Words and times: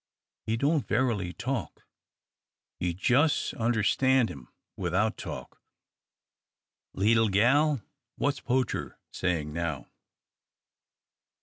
He 0.47 0.57
don't 0.57 0.83
verily 0.87 1.31
talk. 1.31 1.83
Ye 2.79 2.95
jist 2.95 3.53
understan' 3.53 4.29
him 4.29 4.47
without 4.75 5.15
talk 5.15 5.61
leetle 6.95 7.29
gal, 7.29 7.83
what's 8.15 8.39
Poacher 8.39 8.97
sayin' 9.11 9.53
now?" 9.53 9.85